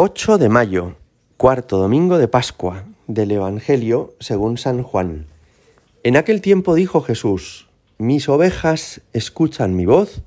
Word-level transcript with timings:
8 0.00 0.38
de 0.38 0.48
mayo, 0.48 0.94
cuarto 1.36 1.76
domingo 1.76 2.18
de 2.18 2.28
Pascua 2.28 2.84
del 3.08 3.32
Evangelio 3.32 4.14
según 4.20 4.56
San 4.56 4.84
Juan. 4.84 5.26
En 6.04 6.16
aquel 6.16 6.40
tiempo 6.40 6.76
dijo 6.76 7.00
Jesús, 7.00 7.68
mis 7.98 8.28
ovejas 8.28 9.00
escuchan 9.12 9.74
mi 9.74 9.86
voz, 9.86 10.22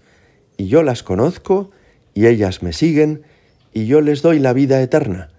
y 0.58 0.68
yo 0.68 0.84
las 0.84 1.04
conozco, 1.04 1.72
y 2.14 2.28
ellas 2.28 2.62
me 2.64 2.74
siguen, 2.74 3.24
y 3.72 3.86
yo 3.86 4.02
les 4.02 4.22
doy 4.22 4.40
la 4.40 4.52
vida 4.52 4.82
eterna. 4.82 5.30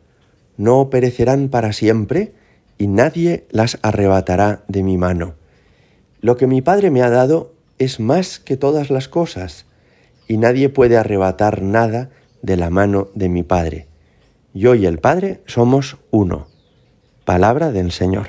No 0.57 0.89
perecerán 0.89 1.51
para 1.51 1.75
siempre, 1.75 2.33
y 2.79 2.87
nadie 2.87 3.45
las 3.51 3.79
arrebatará 3.83 4.64
de 4.67 4.83
mi 4.83 4.96
mano. 4.96 5.35
Lo 6.23 6.39
que 6.39 6.46
mi 6.46 6.62
Padre 6.62 6.91
me 6.91 7.03
ha 7.03 7.11
dado 7.11 7.53
es 7.79 8.01
más 8.01 8.39
que 8.39 8.57
todas 8.57 8.89
las 8.89 9.09
cosas, 9.09 9.67
y 10.27 10.39
nadie 10.39 10.71
puede 10.71 10.96
arrebatar 10.96 11.61
nada 11.61 12.09
de 12.41 12.57
la 12.57 12.71
mano 12.71 13.09
de 13.14 13.29
mi 13.29 13.43
Padre. 13.43 13.91
Yo 14.55 14.75
y 14.75 14.84
el 14.84 14.98
Padre 14.98 15.41
somos 15.46 15.96
uno. 16.11 16.47
Palabra 17.24 17.73
del 17.73 17.91
Señor. 17.91 18.29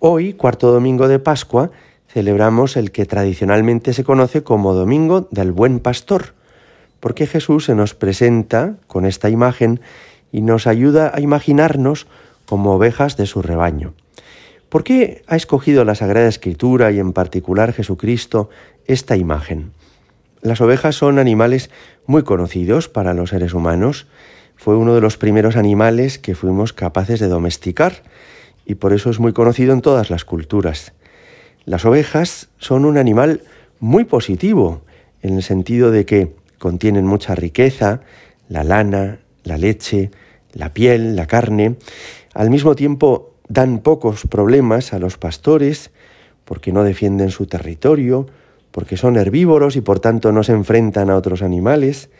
Hoy, 0.00 0.32
cuarto 0.32 0.72
domingo 0.72 1.06
de 1.06 1.20
Pascua, 1.20 1.70
celebramos 2.08 2.76
el 2.76 2.90
que 2.90 3.06
tradicionalmente 3.06 3.92
se 3.92 4.02
conoce 4.02 4.42
como 4.42 4.74
Domingo 4.74 5.28
del 5.30 5.52
Buen 5.52 5.78
Pastor, 5.78 6.34
porque 6.98 7.28
Jesús 7.28 7.66
se 7.66 7.76
nos 7.76 7.94
presenta 7.94 8.78
con 8.88 9.06
esta 9.06 9.30
imagen 9.30 9.80
y 10.32 10.40
nos 10.40 10.66
ayuda 10.66 11.12
a 11.14 11.20
imaginarnos 11.20 12.08
como 12.44 12.74
ovejas 12.74 13.16
de 13.16 13.26
su 13.26 13.42
rebaño. 13.42 13.94
¿Por 14.68 14.82
qué 14.82 15.22
ha 15.28 15.36
escogido 15.36 15.84
la 15.84 15.94
Sagrada 15.94 16.26
Escritura 16.26 16.90
y 16.90 16.98
en 16.98 17.12
particular 17.12 17.72
Jesucristo 17.72 18.50
esta 18.86 19.16
imagen? 19.16 19.70
Las 20.42 20.60
ovejas 20.60 20.96
son 20.96 21.20
animales 21.20 21.70
muy 22.06 22.24
conocidos 22.24 22.88
para 22.88 23.14
los 23.14 23.30
seres 23.30 23.54
humanos 23.54 24.08
fue 24.60 24.76
uno 24.76 24.94
de 24.94 25.00
los 25.00 25.16
primeros 25.16 25.56
animales 25.56 26.18
que 26.18 26.34
fuimos 26.34 26.74
capaces 26.74 27.18
de 27.18 27.28
domesticar 27.28 28.02
y 28.66 28.74
por 28.74 28.92
eso 28.92 29.08
es 29.08 29.18
muy 29.18 29.32
conocido 29.32 29.72
en 29.72 29.80
todas 29.80 30.10
las 30.10 30.26
culturas. 30.26 30.92
Las 31.64 31.86
ovejas 31.86 32.50
son 32.58 32.84
un 32.84 32.98
animal 32.98 33.40
muy 33.78 34.04
positivo 34.04 34.82
en 35.22 35.36
el 35.36 35.42
sentido 35.42 35.90
de 35.90 36.04
que 36.04 36.34
contienen 36.58 37.06
mucha 37.06 37.34
riqueza, 37.34 38.02
la 38.50 38.62
lana, 38.62 39.20
la 39.44 39.56
leche, 39.56 40.10
la 40.52 40.74
piel, 40.74 41.16
la 41.16 41.24
carne. 41.24 41.76
Al 42.34 42.50
mismo 42.50 42.74
tiempo 42.74 43.30
dan 43.48 43.78
pocos 43.78 44.26
problemas 44.26 44.92
a 44.92 44.98
los 44.98 45.16
pastores 45.16 45.90
porque 46.44 46.70
no 46.70 46.84
defienden 46.84 47.30
su 47.30 47.46
territorio, 47.46 48.26
porque 48.72 48.98
son 48.98 49.16
herbívoros 49.16 49.76
y 49.76 49.80
por 49.80 50.00
tanto 50.00 50.32
no 50.32 50.42
se 50.42 50.52
enfrentan 50.52 51.08
a 51.08 51.16
otros 51.16 51.40
animales, 51.40 52.10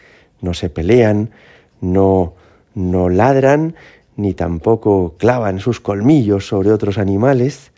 no 0.41 0.54
se 0.54 0.70
pelean, 0.70 1.32
no, 1.80 2.34
no 2.74 3.08
ladran 3.08 3.74
ni 4.16 4.34
tampoco 4.34 5.16
clavan 5.16 5.60
sus 5.60 5.80
colmillos 5.80 6.46
sobre 6.46 6.72
otros 6.72 6.98
animales. 6.98 7.72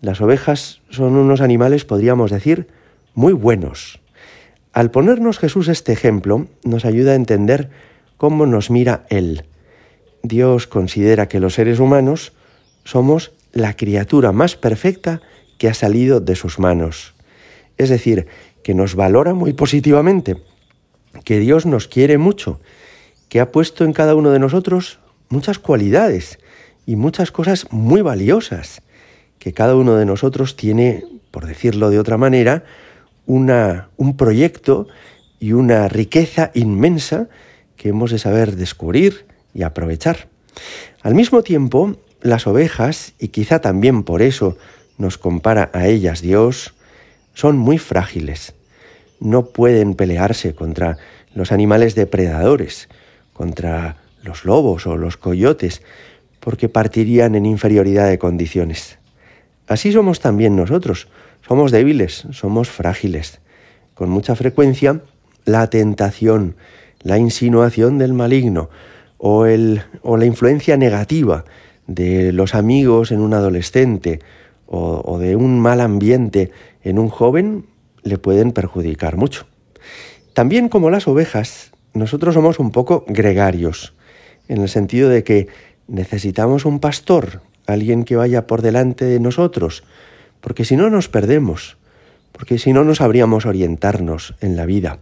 Las 0.00 0.20
ovejas 0.20 0.80
son 0.90 1.16
unos 1.16 1.40
animales, 1.40 1.84
podríamos 1.84 2.30
decir, 2.30 2.68
muy 3.14 3.32
buenos. 3.32 4.00
Al 4.72 4.90
ponernos 4.90 5.38
Jesús 5.38 5.68
este 5.68 5.92
ejemplo, 5.92 6.46
nos 6.62 6.84
ayuda 6.84 7.12
a 7.12 7.16
entender 7.16 7.70
cómo 8.16 8.46
nos 8.46 8.70
mira 8.70 9.06
Él. 9.08 9.44
Dios 10.22 10.66
considera 10.66 11.26
que 11.26 11.40
los 11.40 11.54
seres 11.54 11.78
humanos 11.78 12.32
somos 12.84 13.32
la 13.52 13.74
criatura 13.74 14.30
más 14.32 14.56
perfecta 14.56 15.22
que 15.58 15.68
ha 15.68 15.74
salido 15.74 16.20
de 16.20 16.36
sus 16.36 16.58
manos. 16.58 17.14
Es 17.78 17.88
decir, 17.88 18.26
que 18.62 18.74
nos 18.74 18.94
valora 18.94 19.34
muy 19.34 19.52
positivamente, 19.52 20.36
que 21.24 21.38
Dios 21.38 21.64
nos 21.64 21.88
quiere 21.88 22.18
mucho 22.18 22.60
que 23.28 23.40
ha 23.40 23.52
puesto 23.52 23.84
en 23.84 23.92
cada 23.92 24.14
uno 24.14 24.30
de 24.30 24.38
nosotros 24.38 24.98
muchas 25.28 25.58
cualidades 25.58 26.38
y 26.86 26.96
muchas 26.96 27.30
cosas 27.30 27.66
muy 27.70 28.00
valiosas, 28.00 28.82
que 29.38 29.52
cada 29.52 29.76
uno 29.76 29.96
de 29.96 30.06
nosotros 30.06 30.56
tiene, 30.56 31.04
por 31.30 31.46
decirlo 31.46 31.90
de 31.90 31.98
otra 31.98 32.16
manera, 32.16 32.64
una, 33.26 33.90
un 33.96 34.16
proyecto 34.16 34.88
y 35.38 35.52
una 35.52 35.88
riqueza 35.88 36.50
inmensa 36.54 37.28
que 37.76 37.90
hemos 37.90 38.10
de 38.10 38.18
saber 38.18 38.56
descubrir 38.56 39.26
y 39.54 39.62
aprovechar. 39.62 40.28
Al 41.02 41.14
mismo 41.14 41.42
tiempo, 41.42 41.96
las 42.20 42.46
ovejas, 42.46 43.12
y 43.18 43.28
quizá 43.28 43.60
también 43.60 44.02
por 44.02 44.22
eso 44.22 44.56
nos 44.96 45.18
compara 45.18 45.70
a 45.72 45.86
ellas 45.86 46.20
Dios, 46.20 46.74
son 47.34 47.56
muy 47.56 47.78
frágiles. 47.78 48.54
No 49.20 49.46
pueden 49.46 49.94
pelearse 49.94 50.54
contra 50.54 50.96
los 51.34 51.52
animales 51.52 51.94
depredadores, 51.94 52.88
contra 53.38 53.94
los 54.24 54.44
lobos 54.44 54.88
o 54.88 54.96
los 54.96 55.16
coyotes, 55.16 55.80
porque 56.40 56.68
partirían 56.68 57.36
en 57.36 57.46
inferioridad 57.46 58.08
de 58.08 58.18
condiciones. 58.18 58.98
Así 59.68 59.92
somos 59.92 60.18
también 60.18 60.56
nosotros, 60.56 61.06
somos 61.46 61.70
débiles, 61.70 62.26
somos 62.32 62.68
frágiles. 62.68 63.40
Con 63.94 64.10
mucha 64.10 64.34
frecuencia, 64.34 65.02
la 65.44 65.70
tentación, 65.70 66.56
la 67.00 67.18
insinuación 67.18 67.98
del 67.98 68.12
maligno 68.12 68.70
o, 69.18 69.46
el, 69.46 69.82
o 70.02 70.16
la 70.16 70.26
influencia 70.26 70.76
negativa 70.76 71.44
de 71.86 72.32
los 72.32 72.56
amigos 72.56 73.12
en 73.12 73.20
un 73.20 73.34
adolescente 73.34 74.18
o, 74.66 75.00
o 75.04 75.18
de 75.20 75.36
un 75.36 75.60
mal 75.60 75.80
ambiente 75.80 76.50
en 76.82 76.98
un 76.98 77.08
joven 77.08 77.66
le 78.02 78.18
pueden 78.18 78.50
perjudicar 78.50 79.16
mucho. 79.16 79.46
También 80.32 80.68
como 80.68 80.90
las 80.90 81.06
ovejas, 81.06 81.70
nosotros 81.98 82.34
somos 82.34 82.58
un 82.58 82.70
poco 82.70 83.04
gregarios, 83.06 83.94
en 84.48 84.62
el 84.62 84.68
sentido 84.68 85.08
de 85.08 85.24
que 85.24 85.48
necesitamos 85.86 86.64
un 86.64 86.80
pastor, 86.80 87.42
alguien 87.66 88.04
que 88.04 88.16
vaya 88.16 88.46
por 88.46 88.62
delante 88.62 89.04
de 89.04 89.20
nosotros, 89.20 89.84
porque 90.40 90.64
si 90.64 90.76
no 90.76 90.88
nos 90.90 91.08
perdemos, 91.08 91.76
porque 92.32 92.58
si 92.58 92.72
no 92.72 92.84
no 92.84 92.94
sabríamos 92.94 93.46
orientarnos 93.46 94.34
en 94.40 94.56
la 94.56 94.64
vida. 94.64 94.98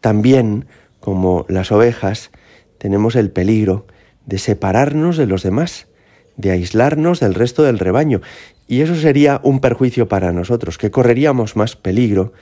También, 0.00 0.66
como 1.00 1.44
las 1.48 1.72
ovejas, 1.72 2.30
tenemos 2.78 3.16
el 3.16 3.30
peligro 3.30 3.86
de 4.24 4.38
separarnos 4.38 5.16
de 5.16 5.26
los 5.26 5.42
demás, 5.42 5.88
de 6.36 6.52
aislarnos 6.52 7.20
del 7.20 7.34
resto 7.34 7.64
del 7.64 7.78
rebaño, 7.78 8.20
y 8.68 8.82
eso 8.82 8.94
sería 8.94 9.40
un 9.42 9.60
perjuicio 9.60 10.08
para 10.08 10.32
nosotros, 10.32 10.78
que 10.78 10.90
correríamos 10.90 11.56
más 11.56 11.74
peligro 11.74 12.32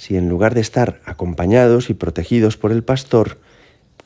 si 0.00 0.16
en 0.16 0.30
lugar 0.30 0.54
de 0.54 0.62
estar 0.62 1.02
acompañados 1.04 1.90
y 1.90 1.94
protegidos 1.94 2.56
por 2.56 2.72
el 2.72 2.82
pastor, 2.82 3.36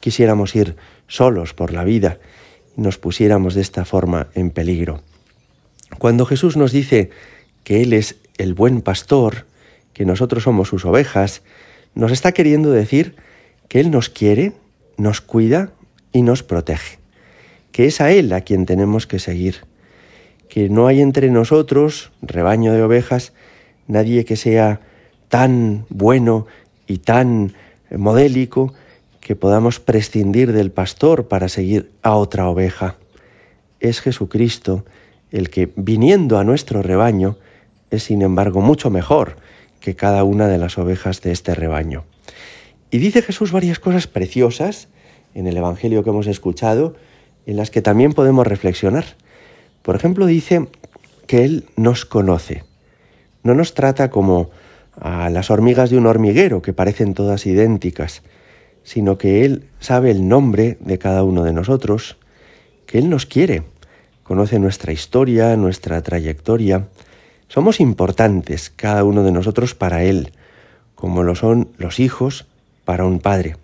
quisiéramos 0.01 0.57
ir 0.57 0.75
solos 1.07 1.55
por 1.55 1.73
la 1.73 1.85
vida 1.85 2.19
y 2.77 2.81
nos 2.81 2.99
pusiéramos 2.99 3.55
de 3.55 3.61
esta 3.61 3.85
forma 3.85 4.27
en 4.35 4.51
peligro. 4.51 5.05
Cuando 6.01 6.27
Jesús 6.27 6.57
nos 6.57 6.73
dice 6.73 7.11
que 7.63 7.81
Él 7.81 7.93
es 7.93 8.17
el 8.39 8.55
buen 8.55 8.83
pastor, 8.83 9.47
que 9.93 10.05
nosotros 10.05 10.43
somos 10.43 10.67
sus 10.67 10.85
ovejas, 10.85 11.43
nos 11.95 12.11
está 12.11 12.33
queriendo 12.33 12.73
decir 12.73 13.15
que 13.69 13.79
Él 13.79 13.93
nos 13.93 14.09
quiere, 14.09 14.53
nos 14.97 15.21
cuida 15.21 15.71
y 16.11 16.23
nos 16.23 16.43
protege, 16.43 16.99
que 17.71 17.87
es 17.87 18.01
a 18.01 18.11
Él 18.11 18.33
a 18.33 18.41
quien 18.41 18.67
tenemos 18.67 19.07
que 19.07 19.21
seguir, 19.21 19.59
que 20.49 20.69
no 20.69 20.89
hay 20.89 21.01
entre 21.01 21.31
nosotros, 21.31 22.11
rebaño 22.21 22.73
de 22.73 22.83
ovejas, 22.83 23.33
nadie 23.87 24.25
que 24.25 24.35
sea 24.35 24.81
tan 25.35 25.85
bueno 25.89 26.47
y 26.87 26.99
tan 26.99 27.55
modélico 27.91 28.73
que 29.21 29.35
podamos 29.35 29.81
prescindir 29.81 30.53
del 30.53 30.71
pastor 30.71 31.27
para 31.27 31.49
seguir 31.49 31.91
a 32.03 32.15
otra 32.15 32.49
oveja. 32.49 32.99
Es 33.81 34.01
Jesucristo 34.01 34.85
el 35.33 35.51
que, 35.51 35.73
viniendo 35.75 36.39
a 36.39 36.45
nuestro 36.45 36.85
rebaño, 36.85 37.37
es 37.91 38.05
sin 38.05 38.23
embargo 38.23 38.61
mucho 38.61 38.91
mejor 38.91 39.35
que 39.81 39.97
cada 39.97 40.23
una 40.23 40.47
de 40.47 40.57
las 40.57 40.79
ovejas 40.79 41.21
de 41.21 41.33
este 41.33 41.57
rebaño. 41.57 42.05
Y 42.93 42.99
dice 42.99 43.21
Jesús 43.21 43.51
varias 43.51 43.81
cosas 43.81 44.07
preciosas 44.07 44.87
en 45.35 45.49
el 45.49 45.57
Evangelio 45.57 46.05
que 46.05 46.11
hemos 46.11 46.29
escuchado, 46.29 46.95
en 47.45 47.57
las 47.57 47.73
que 47.73 47.83
también 47.83 48.13
podemos 48.13 48.47
reflexionar. 48.47 49.05
Por 49.83 49.97
ejemplo, 49.97 50.27
dice 50.27 50.69
que 51.27 51.45
Él 51.45 51.65
nos 51.75 52.05
conoce. 52.05 52.63
No 53.43 53.57
nos 53.57 53.75
trata 53.75 54.11
como 54.11 54.53
a 55.01 55.31
las 55.31 55.51
hormigas 55.51 55.91
de 55.91 55.99
un 55.99 56.07
hormiguero, 56.07 56.63
que 56.63 56.73
parecen 56.73 57.15
todas 57.15 57.47
idénticas, 57.47 58.23
sino 58.83 59.19
que 59.19 59.45
Él 59.45 59.65
sabe 59.81 60.11
el 60.11 60.29
nombre 60.29 60.77
de 60.81 60.99
cada 60.99 61.25
uno 61.25 61.43
de 61.45 61.53
nosotros, 61.53 62.17
que 62.87 62.99
Él 62.99 63.09
nos 63.09 63.27
quiere, 63.27 63.63
conoce 64.23 64.59
nuestra 64.59 64.93
historia, 64.93 65.57
nuestra 65.57 66.03
trayectoria. 66.03 66.89
Somos 67.49 67.81
importantes 67.81 68.71
cada 68.75 69.05
uno 69.05 69.23
de 69.23 69.33
nosotros 69.33 69.75
para 69.75 70.05
Él, 70.05 70.33
como 70.95 71.23
lo 71.23 71.35
son 71.35 71.69
los 71.79 72.01
hijos 72.01 72.47
para 72.85 73.05
un 73.05 73.21
padre. 73.21 73.57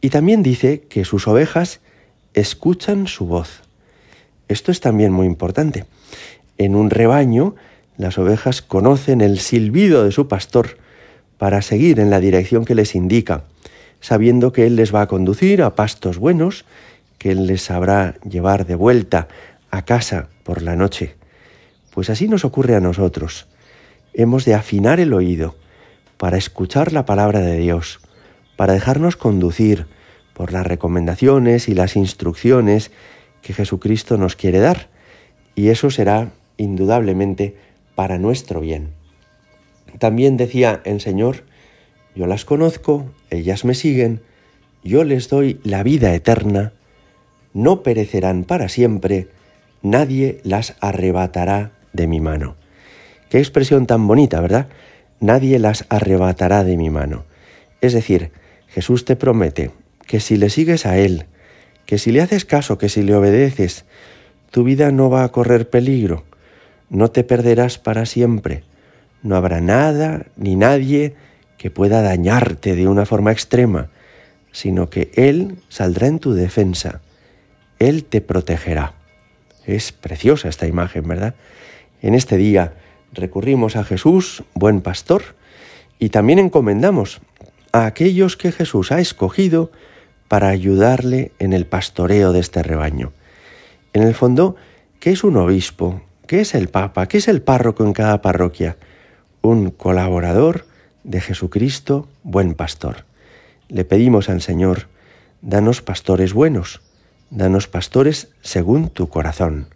Y 0.00 0.10
también 0.10 0.42
dice 0.42 0.82
que 0.82 1.04
sus 1.04 1.26
ovejas 1.26 1.80
escuchan 2.34 3.06
su 3.06 3.26
voz. 3.26 3.62
Esto 4.48 4.70
es 4.70 4.80
también 4.80 5.12
muy 5.12 5.26
importante. 5.26 5.86
En 6.58 6.76
un 6.76 6.90
rebaño, 6.90 7.54
las 7.96 8.18
ovejas 8.18 8.62
conocen 8.62 9.20
el 9.20 9.38
silbido 9.38 10.04
de 10.04 10.12
su 10.12 10.28
pastor 10.28 10.78
para 11.38 11.62
seguir 11.62 12.00
en 12.00 12.10
la 12.10 12.20
dirección 12.20 12.64
que 12.64 12.74
les 12.74 12.94
indica. 12.94 13.44
sabiendo 14.00 14.52
que 14.52 14.66
Él 14.66 14.76
les 14.76 14.94
va 14.94 15.00
a 15.00 15.06
conducir 15.06 15.62
a 15.62 15.74
pastos 15.74 16.18
buenos, 16.18 16.66
que 17.16 17.30
Él 17.30 17.46
les 17.46 17.62
sabrá 17.62 18.16
llevar 18.28 18.66
de 18.66 18.74
vuelta 18.74 19.28
a 19.70 19.86
casa 19.86 20.28
por 20.42 20.60
la 20.60 20.76
noche. 20.76 21.14
Pues 21.90 22.10
así 22.10 22.28
nos 22.28 22.44
ocurre 22.44 22.76
a 22.76 22.80
nosotros. 22.80 23.46
Hemos 24.12 24.44
de 24.44 24.52
afinar 24.52 25.00
el 25.00 25.14
oído 25.14 25.54
para 26.18 26.36
escuchar 26.36 26.92
la 26.92 27.06
palabra 27.06 27.40
de 27.40 27.56
Dios, 27.56 28.00
para 28.56 28.74
dejarnos 28.74 29.16
conducir 29.16 29.86
por 30.34 30.52
las 30.52 30.66
recomendaciones 30.66 31.68
y 31.70 31.74
las 31.74 31.96
instrucciones 31.96 32.90
que 33.40 33.54
Jesucristo 33.54 34.18
nos 34.18 34.36
quiere 34.36 34.58
dar. 34.58 34.88
Y 35.54 35.68
eso 35.68 35.90
será 35.90 36.32
indudablemente 36.58 37.56
para 37.94 38.18
nuestro 38.18 38.60
bien. 38.60 38.90
También 39.98 40.36
decía 40.36 40.80
el 40.84 41.00
Señor, 41.00 41.44
yo 42.14 42.26
las 42.26 42.44
conozco, 42.44 43.10
ellas 43.30 43.64
me 43.64 43.74
siguen, 43.74 44.20
yo 44.82 45.04
les 45.04 45.28
doy 45.28 45.60
la 45.64 45.82
vida 45.82 46.14
eterna, 46.14 46.72
no 47.52 47.82
perecerán 47.82 48.44
para 48.44 48.68
siempre, 48.68 49.28
nadie 49.82 50.40
las 50.42 50.76
arrebatará 50.80 51.72
de 51.92 52.06
mi 52.06 52.20
mano. 52.20 52.56
Qué 53.30 53.38
expresión 53.38 53.86
tan 53.86 54.06
bonita, 54.06 54.40
¿verdad? 54.40 54.68
Nadie 55.20 55.58
las 55.58 55.86
arrebatará 55.88 56.64
de 56.64 56.76
mi 56.76 56.90
mano. 56.90 57.24
Es 57.80 57.92
decir, 57.92 58.30
Jesús 58.68 59.04
te 59.04 59.16
promete 59.16 59.70
que 60.06 60.20
si 60.20 60.36
le 60.36 60.50
sigues 60.50 60.86
a 60.86 60.98
Él, 60.98 61.26
que 61.86 61.98
si 61.98 62.12
le 62.12 62.20
haces 62.20 62.44
caso, 62.44 62.78
que 62.78 62.88
si 62.88 63.02
le 63.02 63.14
obedeces, 63.14 63.84
tu 64.50 64.64
vida 64.64 64.90
no 64.90 65.10
va 65.10 65.24
a 65.24 65.32
correr 65.32 65.68
peligro, 65.68 66.24
no 66.90 67.10
te 67.10 67.24
perderás 67.24 67.78
para 67.78 68.06
siempre, 68.06 68.62
no 69.22 69.36
habrá 69.36 69.60
nada 69.60 70.26
ni 70.36 70.56
nadie 70.56 71.14
que 71.58 71.70
pueda 71.70 72.02
dañarte 72.02 72.76
de 72.76 72.86
una 72.86 73.06
forma 73.06 73.32
extrema, 73.32 73.88
sino 74.52 74.90
que 74.90 75.10
Él 75.14 75.56
saldrá 75.68 76.06
en 76.06 76.18
tu 76.18 76.34
defensa, 76.34 77.00
Él 77.78 78.04
te 78.04 78.20
protegerá. 78.20 78.94
Es 79.66 79.92
preciosa 79.92 80.48
esta 80.48 80.66
imagen, 80.66 81.08
¿verdad? 81.08 81.34
En 82.02 82.14
este 82.14 82.36
día 82.36 82.74
recurrimos 83.12 83.76
a 83.76 83.84
Jesús, 83.84 84.44
buen 84.54 84.82
pastor, 84.82 85.22
y 85.98 86.10
también 86.10 86.38
encomendamos 86.38 87.20
a 87.72 87.86
aquellos 87.86 88.36
que 88.36 88.52
Jesús 88.52 88.92
ha 88.92 89.00
escogido 89.00 89.72
para 90.28 90.48
ayudarle 90.48 91.32
en 91.38 91.52
el 91.52 91.66
pastoreo 91.66 92.32
de 92.32 92.40
este 92.40 92.62
rebaño. 92.62 93.12
En 93.92 94.02
el 94.02 94.14
fondo, 94.14 94.56
¿qué 95.00 95.12
es 95.12 95.24
un 95.24 95.36
obispo? 95.36 96.02
¿Qué 96.26 96.40
es 96.40 96.54
el 96.54 96.68
papa? 96.68 97.06
¿Qué 97.06 97.18
es 97.18 97.28
el 97.28 97.42
párroco 97.42 97.84
en 97.84 97.92
cada 97.92 98.22
parroquia? 98.22 98.78
Un 99.42 99.70
colaborador 99.70 100.64
de 101.02 101.20
Jesucristo, 101.20 102.08
buen 102.22 102.54
pastor. 102.54 103.04
Le 103.68 103.84
pedimos 103.84 104.30
al 104.30 104.40
Señor, 104.40 104.88
danos 105.42 105.82
pastores 105.82 106.32
buenos, 106.32 106.80
danos 107.28 107.68
pastores 107.68 108.28
según 108.40 108.88
tu 108.88 109.10
corazón. 109.10 109.66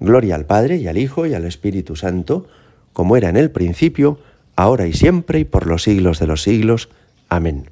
Gloria 0.00 0.34
al 0.34 0.44
Padre 0.44 0.76
y 0.76 0.86
al 0.86 0.98
Hijo 0.98 1.24
y 1.24 1.32
al 1.32 1.46
Espíritu 1.46 1.96
Santo, 1.96 2.46
como 2.92 3.16
era 3.16 3.30
en 3.30 3.38
el 3.38 3.50
principio, 3.50 4.18
ahora 4.56 4.86
y 4.86 4.92
siempre 4.92 5.38
y 5.38 5.44
por 5.44 5.66
los 5.66 5.84
siglos 5.84 6.18
de 6.18 6.26
los 6.26 6.42
siglos. 6.42 6.90
Amén. 7.30 7.70